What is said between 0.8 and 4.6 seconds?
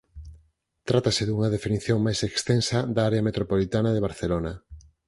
Trátase dunha definición máis extensa da área metropolitana de Barcelona.